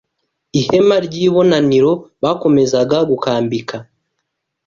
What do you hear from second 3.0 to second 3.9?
gukambīka